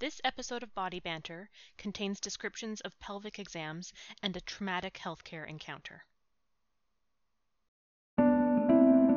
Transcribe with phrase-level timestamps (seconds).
[0.00, 6.06] This episode of Body Banter contains descriptions of pelvic exams and a traumatic healthcare encounter.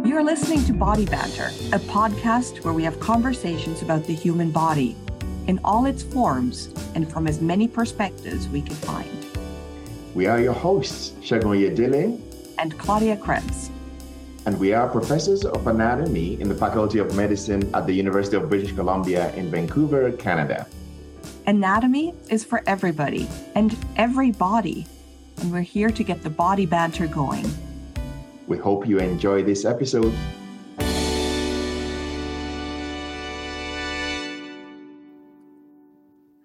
[0.06, 4.98] You're listening to Body Banter, a podcast where we have conversations about the human body
[5.48, 9.26] in all its forms and from as many perspectives we can find.
[10.14, 12.20] We are your hosts, Segun Yedele
[12.60, 13.70] And Claudia Krebs.
[14.46, 18.50] And we are professors of anatomy in the Faculty of Medicine at the University of
[18.50, 20.68] British Columbia in Vancouver, Canada.
[21.48, 24.86] Anatomy is for everybody and every body,
[25.40, 27.46] and we're here to get the body banter going.
[28.48, 30.14] We hope you enjoy this episode.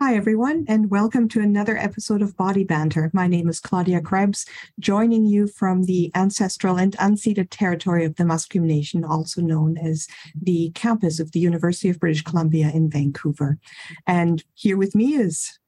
[0.09, 3.11] Hi, everyone, and welcome to another episode of Body Banter.
[3.13, 4.47] My name is Claudia Krebs,
[4.81, 10.09] joining you from the ancestral and unceded territory of the Musqueam Nation, also known as
[10.35, 13.59] the campus of the University of British Columbia in Vancouver.
[14.07, 15.59] And here with me is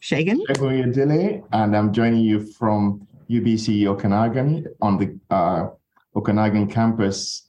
[0.00, 0.46] Segun.
[0.46, 5.70] Yedele, and I'm joining you from UBC Okanagan on the uh,
[6.14, 7.48] Okanagan campus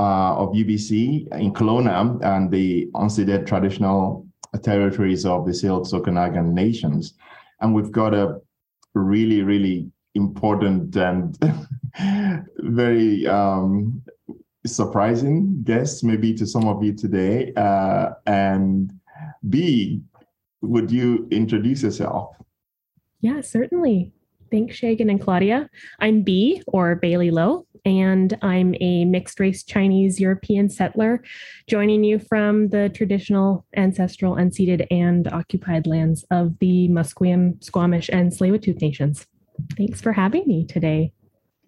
[0.00, 4.23] uh, of UBC in Kelowna and the unceded traditional
[4.58, 7.14] territories of the Syilx Okanagan nations.
[7.60, 8.40] And we've got a
[8.94, 11.36] really, really important and
[12.58, 14.02] very um,
[14.66, 17.52] surprising guest, maybe to some of you today.
[17.56, 18.92] Uh, and
[19.48, 20.02] B,
[20.62, 22.36] would you introduce yourself?
[23.20, 24.12] Yeah, certainly.
[24.50, 25.68] Thanks, Segun and Claudia.
[25.98, 31.22] I'm B, or Bailey Lowe, and I'm a mixed race Chinese European settler,
[31.68, 38.32] joining you from the traditional, ancestral, unceded, and occupied lands of the Musqueam, Squamish, and
[38.32, 39.26] Tsleil-Waututh nations.
[39.76, 41.12] Thanks for having me today.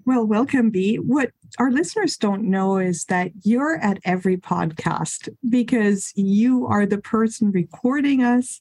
[0.07, 0.97] Well, welcome, B.
[0.97, 6.99] What our listeners don't know is that you're at every podcast because you are the
[6.99, 8.61] person recording us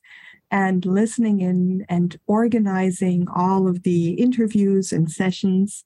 [0.52, 5.86] and listening in and organizing all of the interviews and sessions.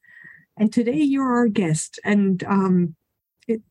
[0.59, 2.95] And today you're our guest, and um,
[3.47, 3.61] it,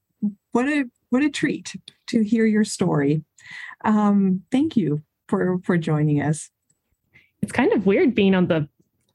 [0.52, 1.76] what a what a treat
[2.08, 3.22] to hear your story.
[3.84, 6.50] Um, thank you for for joining us.
[7.42, 8.68] It's kind of weird being on the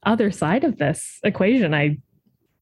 [0.04, 1.74] other side of this equation.
[1.74, 1.98] I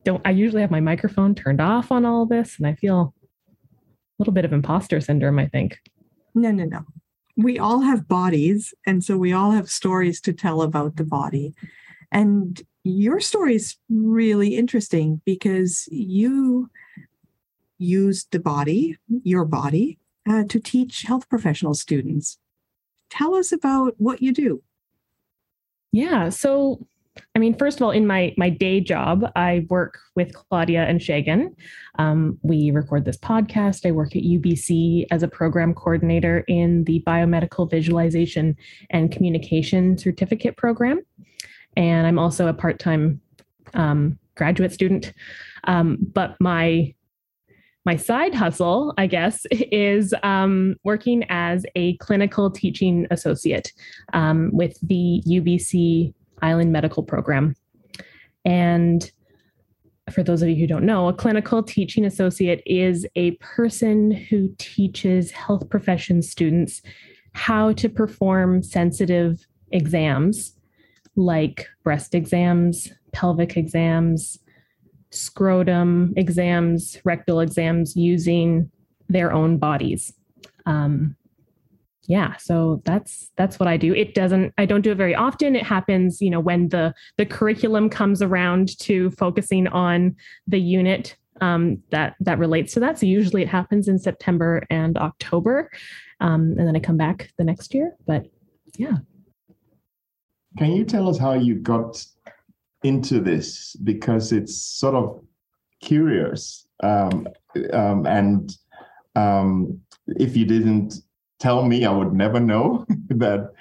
[0.05, 4.19] don't, I usually have my microphone turned off on all this, and I feel a
[4.19, 5.79] little bit of imposter syndrome, I think.
[6.35, 6.85] No, no, no.
[7.37, 11.55] We all have bodies, and so we all have stories to tell about the body.
[12.11, 16.71] And your story is really interesting because you
[17.79, 19.99] used the body, your body,
[20.29, 22.39] uh, to teach health professional students.
[23.11, 24.63] Tell us about what you do.
[25.93, 26.31] Yeah.
[26.31, 26.87] So,
[27.37, 30.99] I mean, first of all, in my my day job, I work with Claudia and
[30.99, 31.55] Segun.
[31.99, 33.87] Um, we record this podcast.
[33.87, 38.57] I work at UBC as a program coordinator in the biomedical visualization
[38.89, 41.03] and communication certificate program,
[41.77, 43.21] and I'm also a part time
[43.75, 45.13] um, graduate student.
[45.65, 46.95] Um, but my
[47.85, 53.73] my side hustle, I guess, is um, working as a clinical teaching associate
[54.13, 57.57] um, with the UBC Island Medical Program.
[58.45, 59.11] And
[60.11, 64.53] for those of you who don't know, a clinical teaching associate is a person who
[64.59, 66.83] teaches health profession students
[67.35, 70.55] how to perform sensitive exams
[71.17, 74.39] like breast exams, pelvic exams,
[75.11, 78.71] scrotum exams, rectal exams using
[79.09, 80.13] their own bodies.
[80.67, 81.17] Um,
[82.09, 83.95] yeah, so that's that's what I do.
[83.95, 85.55] It doesn't I don't do it very often.
[85.55, 91.17] It happens, you know, when the the curriculum comes around to focusing on the unit
[91.41, 92.99] um, that that relates to that.
[92.99, 95.71] So usually it happens in September and October,
[96.21, 97.95] um, and then I come back the next year.
[98.05, 98.27] But
[98.77, 98.99] yeah,
[100.59, 102.05] Can you tell us how you got
[102.83, 103.77] into this?
[103.77, 105.23] Because it's sort of
[105.81, 106.67] curious.
[106.83, 107.29] Um,
[107.73, 108.57] um, and
[109.15, 110.95] um, if you didn't
[111.39, 113.53] tell me, I would never know that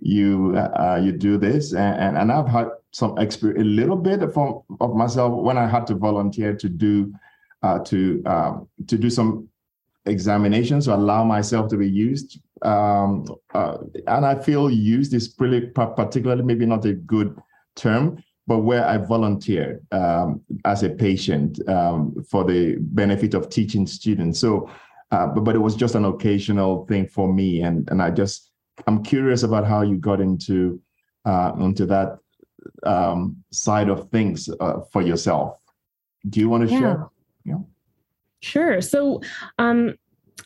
[0.00, 1.72] you uh, you do this.
[1.72, 4.36] And, and I've had some experience, a little bit of,
[4.80, 7.12] of myself when I had to volunteer to do
[7.62, 9.48] uh, to um, to do some
[10.06, 12.40] examinations to allow myself to be used.
[12.62, 17.38] Um, uh, and I feel used is really particularly maybe not a good
[17.76, 23.86] term, but where I volunteered um, as a patient um, for the benefit of teaching
[23.86, 24.40] students.
[24.40, 24.68] So,
[25.10, 28.50] uh, but, but it was just an occasional thing for me, and and I just
[28.86, 30.80] I'm curious about how you got into
[31.24, 32.18] uh, into that
[32.84, 35.56] um, side of things uh, for yourself.
[36.28, 36.80] Do you want to Yeah.
[36.80, 37.08] share?
[37.44, 37.58] Yeah.
[38.40, 38.80] Sure.
[38.80, 39.20] So,
[39.58, 39.94] um,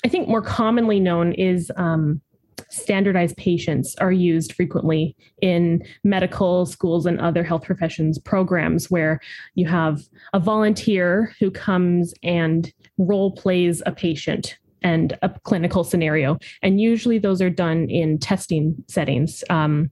[0.04, 2.20] I think more commonly known is um,
[2.68, 9.20] standardized patients are used frequently in medical schools and other health professions programs where
[9.54, 10.02] you have
[10.32, 16.38] a volunteer who comes and role plays a patient and a clinical scenario.
[16.62, 19.90] And usually those are done in testing settings, um,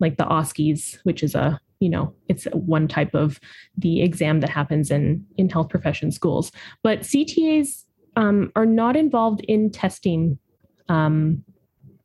[0.00, 3.40] like the OSCEs, which is a you know it's one type of
[3.76, 6.52] the exam that happens in in health profession schools
[6.84, 7.84] but ctas
[8.16, 10.38] um, are not involved in testing
[10.88, 11.44] um,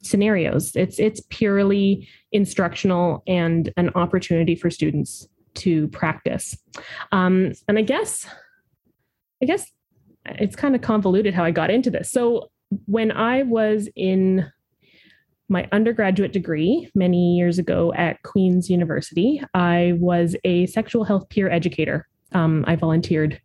[0.04, 6.56] scenarios it's it's purely instructional and an opportunity for students to practice
[7.12, 8.28] um, and i guess
[9.42, 9.72] i guess
[10.36, 12.12] it's kind of convoluted how I got into this.
[12.12, 12.52] So
[12.86, 14.52] when I was in
[15.50, 21.50] my undergraduate degree many years ago at Queen's University, I was a sexual health peer
[21.50, 22.08] educator.
[22.34, 23.42] Um, I volunteered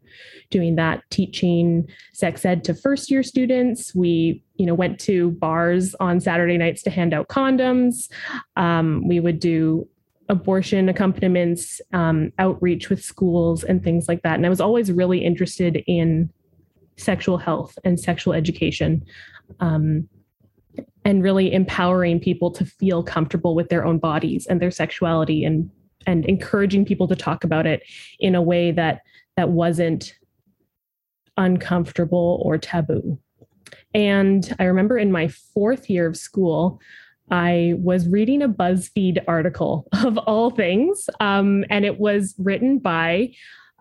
[0.50, 3.94] doing that, teaching sex ed to first year students.
[3.94, 8.10] We, you know, went to bars on Saturday nights to hand out condoms.
[8.56, 9.88] Um, we would do
[10.28, 14.36] abortion accompaniments, um, outreach with schools, and things like that.
[14.36, 16.30] And I was always really interested in
[16.96, 19.04] sexual health and sexual education
[19.60, 20.08] um,
[21.04, 25.70] and really empowering people to feel comfortable with their own bodies and their sexuality and
[26.06, 27.82] and encouraging people to talk about it
[28.20, 29.02] in a way that
[29.36, 30.14] that wasn't
[31.36, 33.18] uncomfortable or taboo
[33.94, 36.80] and i remember in my fourth year of school
[37.30, 43.32] I was reading a BuzzFeed article of all things, um, and it was written by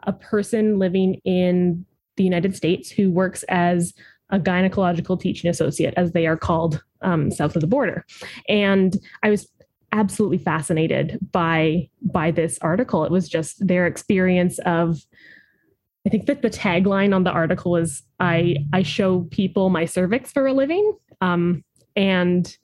[0.03, 1.85] a person living in
[2.15, 3.93] the United States who works as
[4.29, 8.05] a gynecological teaching associate, as they are called um, south of the border.
[8.47, 9.49] And I was
[9.91, 13.03] absolutely fascinated by by this article.
[13.05, 14.99] It was just their experience of.
[16.05, 20.31] I think that the tagline on the article was "I I show people my cervix
[20.31, 21.63] for a living," um,
[21.95, 22.57] and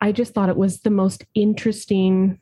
[0.00, 2.40] I just thought it was the most interesting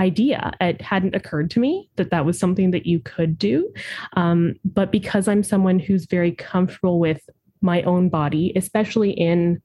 [0.00, 0.52] idea.
[0.60, 3.72] It hadn't occurred to me that that was something that you could do.
[4.16, 7.28] Um, but because I'm someone who's very comfortable with
[7.60, 9.60] my own body, especially in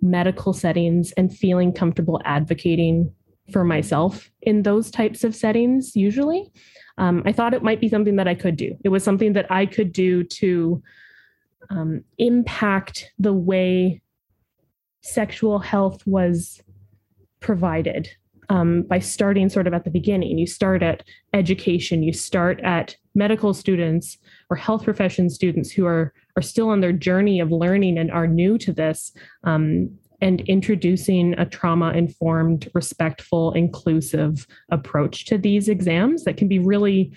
[0.00, 3.12] medical settings and feeling comfortable advocating
[3.52, 6.52] for myself in those types of settings, usually,
[6.98, 8.76] um, I thought it might be something that I could do.
[8.84, 10.82] It was something that I could do to
[11.70, 14.02] um, impact the way
[15.00, 16.60] sexual health was
[17.40, 18.08] provided
[18.48, 20.38] um, by starting sort of at the beginning.
[20.38, 24.16] You start at education, you start at medical students
[24.48, 28.26] or health profession students who are, are still on their journey of learning and are
[28.26, 29.12] new to this,
[29.44, 36.58] um, and introducing a trauma informed, respectful, inclusive approach to these exams that can be
[36.58, 37.12] really,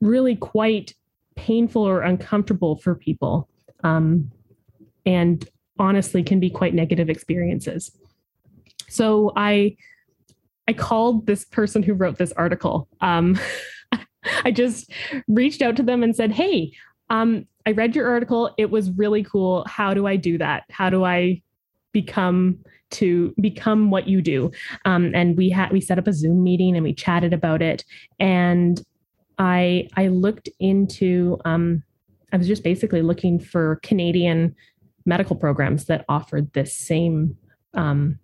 [0.00, 0.94] really quite
[1.34, 3.48] painful or uncomfortable for people.
[3.82, 4.30] Um,
[5.06, 5.48] and
[5.78, 7.96] honestly can be quite negative experiences.
[8.88, 9.76] So I
[10.68, 12.88] I called this person who wrote this article.
[13.00, 13.38] Um,
[14.44, 14.90] I just
[15.26, 16.72] reached out to them and said, "Hey,
[17.10, 18.54] um, I read your article.
[18.58, 19.64] It was really cool.
[19.66, 20.64] How do I do that?
[20.70, 21.42] How do I
[21.92, 22.58] become
[22.90, 24.50] to become what you do?"
[24.84, 27.84] Um, and we had we set up a Zoom meeting and we chatted about it.
[28.18, 28.82] And
[29.38, 31.82] I I looked into um,
[32.32, 34.54] I was just basically looking for Canadian
[35.06, 37.36] medical programs that offered this same
[37.74, 38.18] um,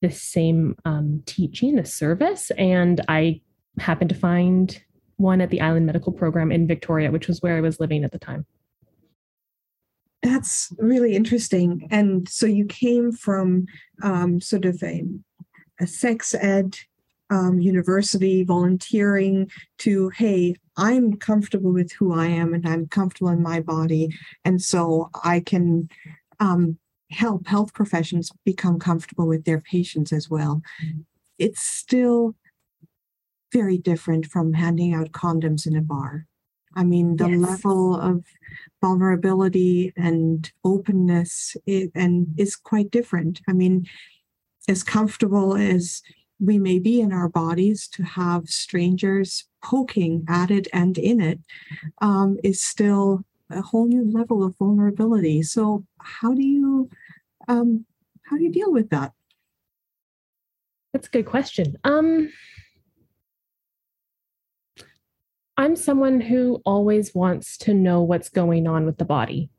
[0.00, 3.40] the same um, teaching, the service, and I
[3.78, 4.80] happened to find
[5.16, 8.12] one at the Island Medical Program in Victoria, which was where I was living at
[8.12, 8.46] the time.
[10.22, 11.86] That's really interesting.
[11.90, 13.66] And so you came from
[14.02, 15.04] um, sort of a,
[15.80, 16.78] a sex ed
[17.30, 23.42] um, university volunteering to, hey, I'm comfortable with who I am and I'm comfortable in
[23.42, 24.08] my body.
[24.44, 25.88] And so I can
[26.40, 26.78] um,
[27.10, 30.62] help health professions become comfortable with their patients as well.
[31.38, 32.34] It's still
[33.54, 36.26] very different from handing out condoms in a bar.
[36.76, 37.40] I mean, the yes.
[37.40, 38.24] level of
[38.80, 43.40] vulnerability and openness is, and is quite different.
[43.48, 43.86] I mean,
[44.68, 46.02] as comfortable as
[46.40, 51.38] we may be in our bodies to have strangers poking at it and in it
[52.02, 55.42] um, is still a whole new level of vulnerability.
[55.42, 56.90] So, how do you
[57.46, 57.86] um,
[58.24, 59.12] how do you deal with that?
[60.92, 61.76] That's a good question.
[61.84, 62.30] Um,
[65.56, 69.50] I'm someone who always wants to know what's going on with the body.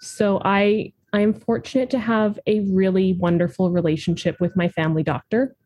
[0.00, 5.56] So I I am fortunate to have a really wonderful relationship with my family doctor.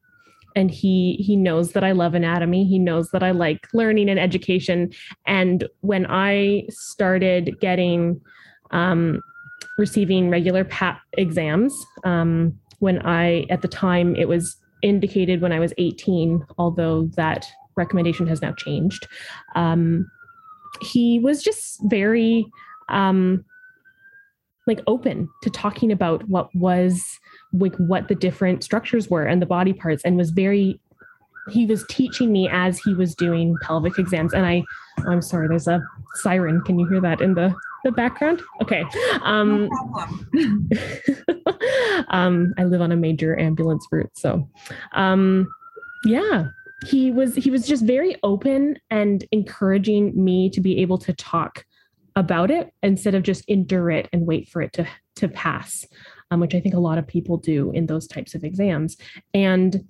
[0.57, 2.65] And he he knows that I love anatomy.
[2.65, 4.93] He knows that I like learning and education.
[5.27, 8.21] And when I started getting
[8.71, 9.21] um,
[9.79, 11.75] receiving regular PAP exams.
[12.05, 17.47] Um, when I, at the time, it was indicated when I was 18, although that
[17.77, 19.07] recommendation has now changed.
[19.55, 20.11] Um,
[20.81, 22.47] he was just very
[22.89, 23.45] um,
[24.67, 27.19] like open to talking about what was
[27.53, 30.81] like what the different structures were and the body parts and was very
[31.51, 34.33] he was teaching me as he was doing pelvic exams.
[34.33, 34.63] And i
[35.07, 35.83] i'm sorry there's a
[36.17, 36.61] siren.
[36.63, 37.55] Can you hear that in the
[37.85, 38.41] the background?
[38.63, 38.85] Okay.
[39.23, 39.69] Um,
[40.33, 40.59] no
[42.09, 44.49] um i live on a major ambulance route so
[44.93, 45.47] um
[46.05, 46.47] yeah
[46.85, 51.65] he was he was just very open and encouraging me to be able to talk
[52.17, 54.87] about it instead of just endure it and wait for it to
[55.17, 55.85] to pass
[56.31, 58.97] um, which i think a lot of people do in those types of exams.
[59.33, 59.89] And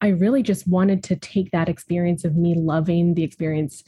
[0.00, 3.82] i really just wanted to take that experience of me loving the experience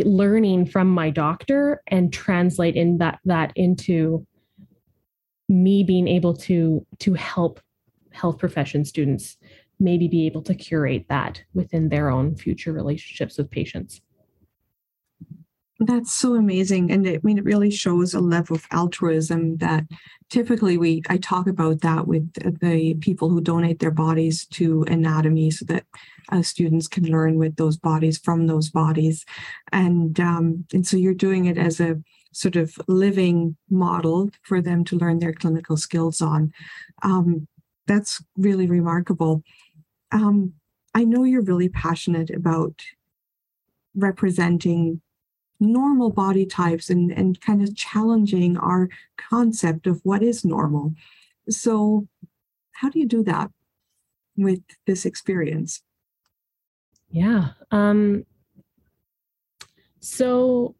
[0.00, 4.26] learning from my doctor and translate in that that into
[5.48, 7.60] me being able to to help
[8.12, 9.36] health profession students
[9.78, 14.00] maybe be able to curate that within their own future relationships with patients
[15.80, 16.90] that's so amazing.
[16.90, 19.84] And I mean, it really shows a level of altruism that
[20.30, 25.50] typically we, I talk about that with the people who donate their bodies to anatomy
[25.50, 25.84] so that
[26.32, 29.26] uh, students can learn with those bodies from those bodies.
[29.70, 32.02] And, um, and so you're doing it as a
[32.32, 36.52] sort of living model for them to learn their clinical skills on.
[37.02, 37.46] Um,
[37.86, 39.42] that's really remarkable.
[40.12, 40.54] Um,
[40.94, 42.80] I know you're really passionate about
[43.94, 45.00] representing
[45.58, 50.94] normal body types and, and kind of challenging our concept of what is normal.
[51.48, 52.06] So,
[52.72, 53.50] how do you do that
[54.36, 55.82] with this experience?
[57.10, 57.50] Yeah.
[57.70, 58.24] Um,
[60.00, 60.74] so,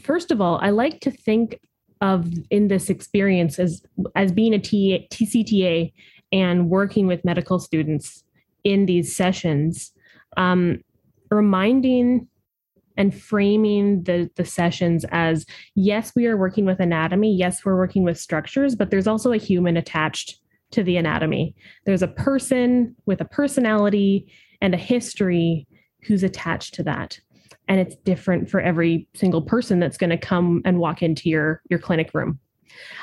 [0.00, 1.58] first of all, I like to think
[2.00, 3.82] of in this experience as
[4.16, 5.92] as being a TCTA
[6.32, 8.24] and working with medical students
[8.64, 9.92] in these sessions,
[10.36, 10.82] um,
[11.30, 12.26] reminding
[12.96, 15.46] and framing the the sessions as
[15.76, 19.36] yes we are working with anatomy yes we're working with structures but there's also a
[19.36, 20.40] human attached
[20.72, 21.54] to the anatomy.
[21.84, 25.66] There's a person with a personality and a history
[26.02, 27.18] who's attached to that.
[27.68, 31.62] And it's different for every single person that's going to come and walk into your
[31.70, 32.38] your clinic room.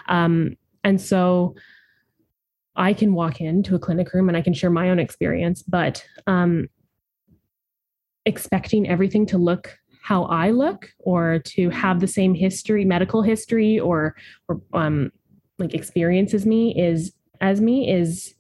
[0.10, 1.56] Um, and so
[2.78, 6.06] i can walk into a clinic room and i can share my own experience but
[6.28, 6.68] um,
[8.26, 13.78] expecting everything to look how I look or to have the same history, medical history
[13.78, 14.16] or
[14.48, 15.12] or um
[15.60, 18.34] like experience as me is as me is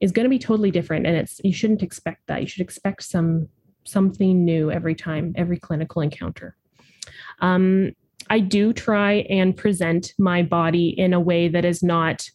[0.00, 2.40] is going to be totally different and it's you shouldn't expect that.
[2.40, 3.48] You should expect some
[3.84, 6.56] something new every time, every clinical encounter.
[7.40, 7.92] Um
[8.30, 12.30] I do try and present my body in a way that is not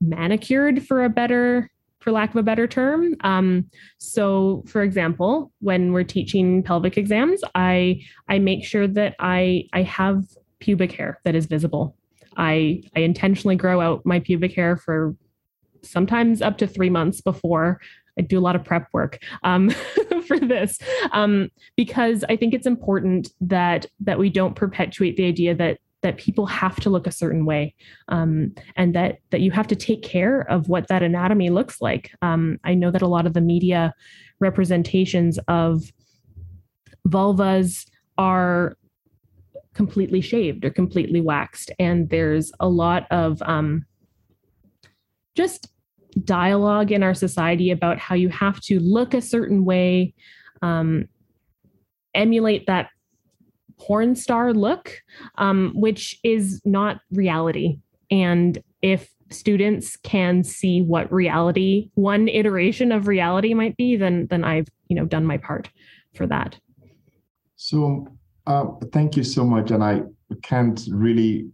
[0.00, 3.14] manicured for a better for lack of a better term.
[3.20, 9.64] Um, so, for example, when we're teaching pelvic exams, I I make sure that I
[9.72, 10.24] I have
[10.58, 11.96] pubic hair that is visible.
[12.36, 15.14] I I intentionally grow out my pubic hair for
[15.82, 17.80] sometimes up to three months before
[18.18, 19.70] I do a lot of prep work um,
[20.26, 20.78] for this
[21.12, 26.16] um, because I think it's important that that we don't perpetuate the idea that that
[26.16, 27.74] people have to look a certain way
[28.08, 32.12] um, and that that you have to take care of what that anatomy looks like.
[32.22, 33.94] Um, i know that a lot of the media
[34.40, 35.92] representations of
[37.06, 37.86] vulvas
[38.18, 38.76] are
[39.74, 43.86] completely shaved or completely waxed and there's a lot of um,
[45.34, 45.68] just
[46.24, 50.12] dialogue in our society about how you have to look a certain way
[50.62, 51.08] um,
[52.14, 52.90] emulate that
[53.80, 54.92] porn star look,
[55.38, 57.78] um, which is not reality.
[58.10, 64.44] And if students can see what reality, one iteration of reality might be, then then
[64.44, 65.70] I've you know done my part
[66.14, 66.58] for that.
[67.56, 68.06] So
[68.46, 70.02] uh, thank you so much, and I
[70.42, 71.50] can't really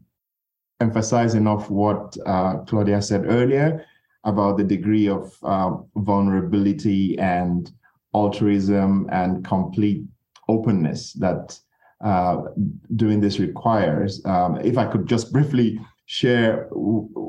[0.80, 3.85] emphasize enough what uh, Claudia said earlier
[4.25, 7.71] about the degree of uh, vulnerability and
[8.14, 10.02] altruism and complete
[10.49, 11.59] openness that
[12.05, 12.43] uh,
[12.95, 14.25] doing this requires.
[14.25, 16.69] Um, if I could just briefly share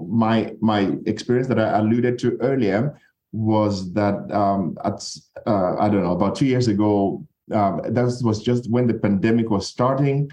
[0.07, 2.99] my my experience that I alluded to earlier
[3.31, 5.03] was that um, at
[5.45, 7.25] uh, I don't know about two years ago.
[7.51, 10.29] Um, that was just when the pandemic was starting.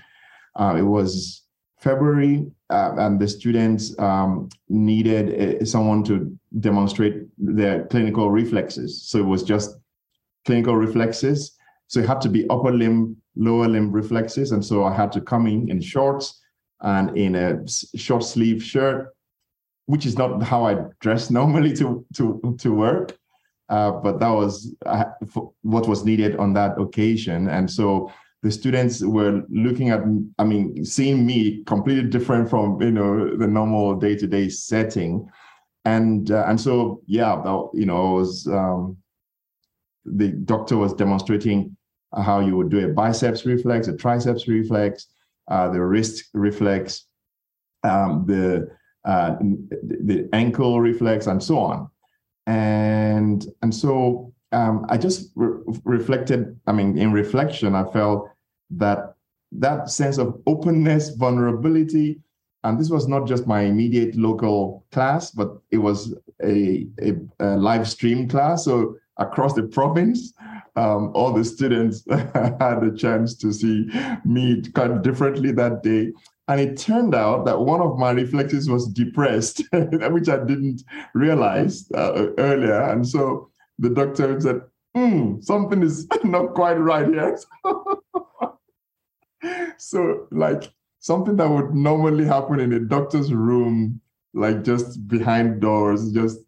[0.57, 1.43] Uh, it was
[1.79, 9.03] February, uh, and the students um, needed uh, someone to demonstrate their clinical reflexes.
[9.03, 9.76] So it was just
[10.45, 11.57] clinical reflexes
[11.88, 14.53] So it had to be upper limb, lower limb reflexes.
[14.53, 16.41] And so I had to come in in shorts
[16.81, 19.14] and in a short sleeve shirt,
[19.87, 23.17] which is not how I dress normally to, to, to work.
[23.71, 25.05] Uh, but that was uh,
[25.62, 27.49] what was needed on that occasion.
[27.49, 28.12] And so
[28.43, 30.00] the students were looking at,
[30.38, 35.26] I mean, seeing me completely different from, you know, the normal day-to-day setting.
[35.87, 38.99] And, uh, and so, yeah, that, you know, I was, um,
[40.05, 41.77] the doctor was demonstrating
[42.17, 45.07] how you would do a biceps reflex, a triceps reflex,
[45.51, 47.07] uh, the wrist reflex,
[47.83, 48.69] um, the
[49.05, 49.37] uh,
[49.83, 51.89] the ankle reflex, and so on.
[52.47, 56.59] And and so um, I just re- reflected.
[56.67, 58.29] I mean, in reflection, I felt
[58.71, 59.15] that
[59.53, 62.21] that sense of openness, vulnerability,
[62.65, 67.57] and this was not just my immediate local class, but it was a, a, a
[67.57, 68.65] live stream class.
[68.65, 70.33] So across the province,
[70.76, 73.88] um, all the students had a chance to see
[74.25, 76.12] me quite differently that day.
[76.49, 80.83] And it turned out that one of my reflexes was depressed, which I didn't
[81.14, 82.83] realize uh, earlier.
[82.83, 84.61] And so the doctor said,
[84.94, 87.38] hmm, something is not quite right here.
[89.78, 94.00] so, like something that would normally happen in a doctor's room,
[94.35, 96.40] like just behind doors, just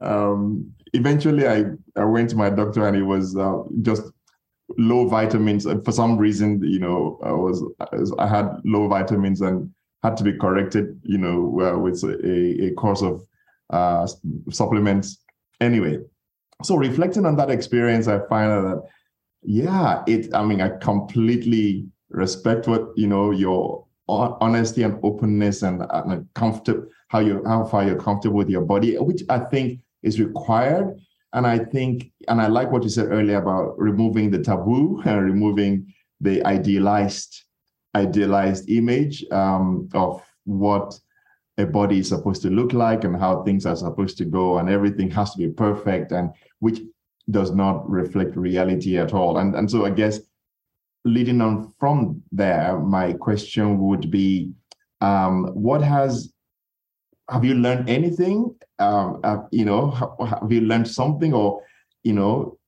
[0.00, 1.64] um, eventually I,
[1.96, 4.02] I went to my doctor and it was uh, just
[4.78, 5.66] low vitamins.
[5.66, 7.62] And for some reason, you know, I was
[8.18, 9.72] I had low vitamins and
[10.02, 13.26] had to be corrected, you know, uh, with a, a course of
[13.70, 14.06] uh,
[14.50, 15.18] supplements.
[15.60, 15.98] Anyway,
[16.62, 18.82] so reflecting on that experience, I find that
[19.44, 20.32] yeah, it.
[20.34, 26.86] I mean, I completely respect what you know your honesty and openness and, and comfortable
[27.08, 30.98] how you how far you're comfortable with your body, which I think is required.
[31.32, 35.24] And I think, and I like what you said earlier about removing the taboo and
[35.24, 37.44] removing the idealized,
[37.94, 40.98] idealized image um, of what
[41.58, 44.68] a body is supposed to look like and how things are supposed to go, and
[44.68, 46.80] everything has to be perfect, and which
[47.30, 49.38] does not reflect reality at all.
[49.38, 50.20] And and so I guess
[51.04, 54.52] leading on from there, my question would be,
[55.00, 56.32] um, what has
[57.32, 58.54] have you learned anything?
[58.78, 59.90] Um, uh, you know,
[60.20, 61.62] have you learned something, or
[62.04, 62.58] you know,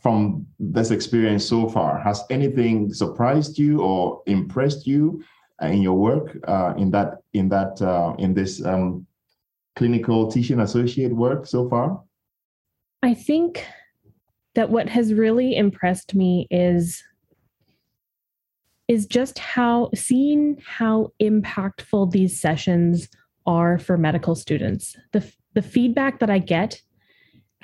[0.00, 2.00] from this experience so far?
[2.00, 5.22] Has anything surprised you or impressed you
[5.62, 9.06] uh, in your work uh, in that in that uh, in this um,
[9.76, 12.02] clinical teaching associate work so far?
[13.02, 13.66] I think
[14.54, 17.02] that what has really impressed me is
[18.88, 23.08] is just how seeing how impactful these sessions
[23.50, 24.96] are for medical students.
[25.10, 26.80] The, the feedback that I get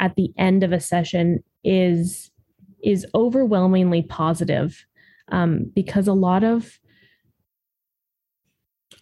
[0.01, 2.31] at the end of a session is
[2.83, 4.85] is overwhelmingly positive
[5.31, 6.79] um, because a lot of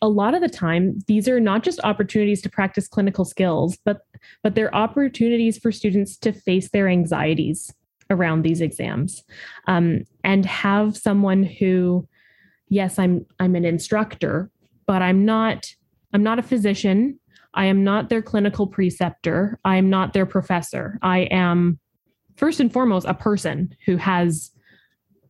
[0.02, 4.02] a lot of the time these are not just opportunities to practice clinical skills but
[4.42, 7.72] but they're opportunities for students to face their anxieties
[8.10, 9.24] around these exams
[9.66, 12.06] um, and have someone who
[12.68, 14.50] yes i'm i'm an instructor
[14.86, 15.74] but i'm not
[16.14, 17.18] I'm not a physician.
[17.54, 19.58] I am not their clinical preceptor.
[19.64, 20.98] I am not their professor.
[21.02, 21.78] I am
[22.36, 24.50] first and foremost a person who has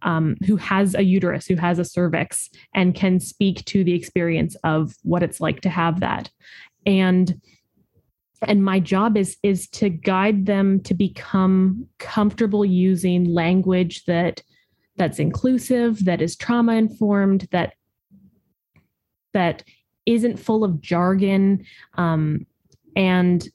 [0.02, 4.54] um, who has a uterus, who has a cervix, and can speak to the experience
[4.62, 6.30] of what it's like to have that.
[6.84, 7.40] And
[8.46, 14.42] and my job is is to guide them to become comfortable using language that
[14.96, 17.72] that's inclusive, that is trauma informed, that
[19.32, 19.64] that
[20.06, 21.64] isn't full of jargon
[21.94, 22.46] um,
[22.96, 23.48] and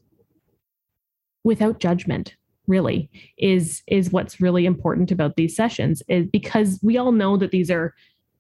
[1.44, 2.36] without judgment
[2.68, 7.52] really is is what's really important about these sessions is because we all know that
[7.52, 7.96] these are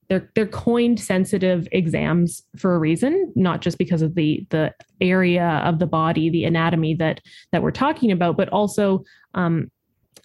[0.07, 5.61] they're they're coined sensitive exams for a reason not just because of the the area
[5.65, 9.71] of the body the anatomy that that we're talking about but also um,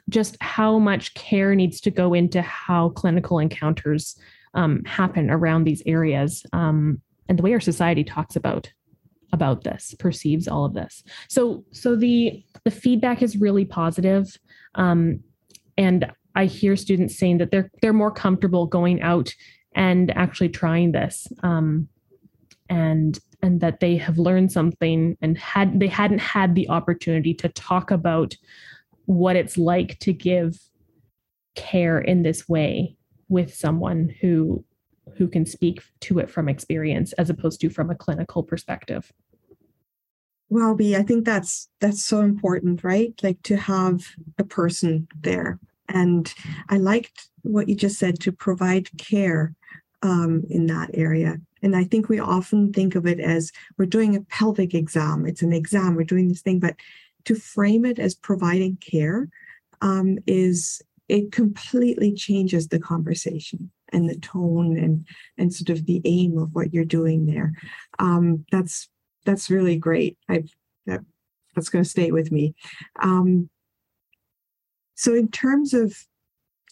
[0.08, 4.18] just how much care needs to go into how clinical encounters
[4.54, 6.44] um, happen around these areas.
[6.52, 8.72] Um, and the way our society talks about
[9.32, 11.02] about this perceives all of this.
[11.28, 14.38] So so the the feedback is really positive
[14.74, 15.20] um,
[15.76, 19.32] and i hear students saying that they're they're more comfortable going out
[19.74, 21.88] and actually trying this um,
[22.68, 27.48] and and that they have learned something and had they hadn't had the opportunity to
[27.50, 28.34] talk about
[29.06, 30.58] what it's like to give
[31.54, 32.96] care in this way
[33.28, 34.64] with someone who
[35.16, 39.12] who can speak to it from experience as opposed to from a clinical perspective.
[40.50, 43.12] Well b i think that's that's so important right?
[43.22, 44.04] Like to have
[44.38, 45.58] a person there.
[45.88, 46.32] And
[46.68, 49.54] I liked what you just said to provide care
[50.02, 51.38] um, in that area.
[51.62, 55.26] And I think we often think of it as we're doing a pelvic exam.
[55.26, 56.76] It's an exam, we're doing this thing, but
[57.24, 59.28] to frame it as providing care
[59.80, 65.06] um, is it completely changes the conversation and the tone and
[65.38, 67.52] and sort of the aim of what you're doing there.
[67.98, 68.88] Um, that's
[69.24, 70.18] that's really great.
[70.28, 70.44] I
[70.86, 71.00] that,
[71.54, 72.54] that's going to stay with me.
[73.00, 73.48] Um,
[74.94, 75.96] so in terms of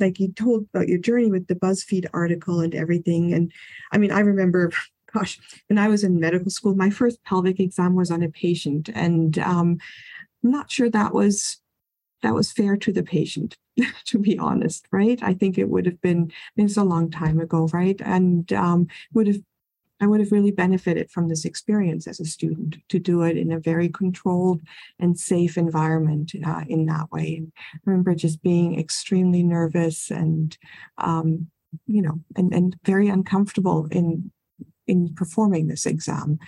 [0.01, 3.53] like you told about your journey with the BuzzFeed article and everything, and
[3.93, 4.73] I mean I remember.
[5.15, 8.89] Gosh, when I was in medical school, my first pelvic exam was on a patient,
[8.95, 9.77] and um,
[10.43, 11.62] I'm not sure that was
[12.23, 13.57] that was fair to the patient,
[14.07, 15.23] to be honest, right?
[15.23, 18.01] I think it would have been, it's a long time ago, right?
[18.05, 19.41] And um, would have,
[20.01, 23.53] I would have really benefited from this experience as a student to do it in
[23.53, 24.61] a very controlled
[24.99, 27.37] and safe environment uh, in that way.
[27.37, 30.57] And I remember just being extremely nervous and,
[30.99, 31.49] um,
[31.87, 34.33] you know, and, and very uncomfortable in
[34.87, 36.39] in performing this exam.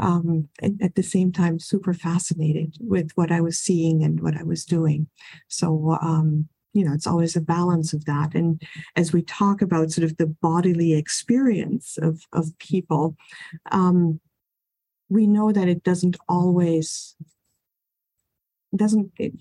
[0.00, 4.36] Um, and at the same time, super fascinated with what I was seeing and what
[4.36, 5.06] I was doing.
[5.48, 8.34] So, um, you know, it's always a balance of that.
[8.34, 8.62] And
[8.96, 13.16] as we talk about sort of the bodily experience of, of people,
[13.70, 14.20] um,
[15.10, 17.14] we know that it doesn't always
[18.74, 19.34] doesn't it,